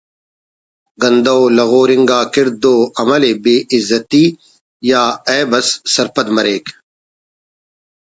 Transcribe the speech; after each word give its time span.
گندہ 1.01 1.33
و 1.41 1.43
لغور 1.57 1.89
انگا 1.95 2.19
کڑد 2.33 2.63
و 2.73 2.73
عمل 2.99 3.23
ءِ 3.31 3.33
بے 3.43 3.55
عزتی 3.75 4.25
یا 4.89 5.01
عیب 5.29 5.49
اس 5.57 5.67
سرپد 5.93 6.27
مریک 6.35 6.65